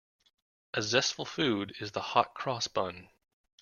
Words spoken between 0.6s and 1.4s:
A zestful